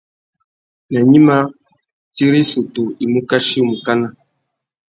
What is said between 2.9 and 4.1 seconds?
i mù kachi u mù bàrrâ.